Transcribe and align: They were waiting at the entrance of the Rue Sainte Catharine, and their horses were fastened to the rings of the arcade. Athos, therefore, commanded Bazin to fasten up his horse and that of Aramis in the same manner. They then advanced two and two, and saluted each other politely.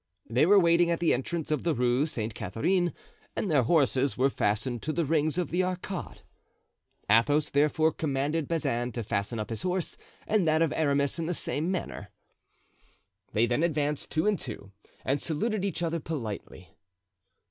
They 0.27 0.47
were 0.47 0.57
waiting 0.59 0.89
at 0.89 0.99
the 0.99 1.13
entrance 1.13 1.51
of 1.51 1.61
the 1.61 1.75
Rue 1.75 2.07
Sainte 2.07 2.33
Catharine, 2.33 2.91
and 3.35 3.51
their 3.51 3.61
horses 3.61 4.17
were 4.17 4.31
fastened 4.31 4.81
to 4.81 4.91
the 4.91 5.05
rings 5.05 5.37
of 5.37 5.51
the 5.51 5.63
arcade. 5.63 6.23
Athos, 7.07 7.51
therefore, 7.51 7.91
commanded 7.91 8.47
Bazin 8.47 8.91
to 8.93 9.03
fasten 9.03 9.37
up 9.37 9.51
his 9.51 9.61
horse 9.61 9.97
and 10.25 10.47
that 10.47 10.63
of 10.63 10.73
Aramis 10.75 11.19
in 11.19 11.27
the 11.27 11.35
same 11.35 11.69
manner. 11.69 12.09
They 13.33 13.45
then 13.45 13.61
advanced 13.61 14.09
two 14.09 14.25
and 14.25 14.39
two, 14.39 14.71
and 15.05 15.21
saluted 15.21 15.63
each 15.63 15.83
other 15.83 15.99
politely. 15.99 16.69